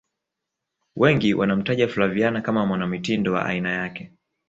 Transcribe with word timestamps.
wengi 0.95 1.33
wanamtaja 1.33 1.87
flaviana 1.87 2.41
kama 2.41 2.65
mwanamitindo 2.65 3.33
wa 3.33 3.45
aina 3.45 3.71
yake 3.71 4.11